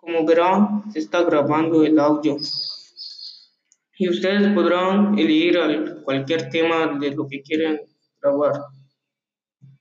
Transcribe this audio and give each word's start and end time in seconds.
Como 0.00 0.24
verán, 0.24 0.90
se 0.92 0.98
está 1.00 1.22
grabando 1.22 1.84
el 1.84 1.98
audio. 1.98 2.36
Y 3.98 4.08
ustedes 4.08 4.54
podrán 4.54 5.18
elegir 5.18 6.02
cualquier 6.04 6.48
tema 6.48 6.98
de 6.98 7.10
lo 7.10 7.26
que 7.28 7.42
quieren 7.42 7.80
grabar. 8.20 8.52